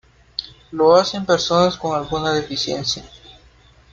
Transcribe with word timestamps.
Lo 0.71 0.95
hacen 0.95 1.27
personas 1.27 1.77
con 1.77 1.95
alguna 1.95 2.33
deficiencia. 2.33 3.05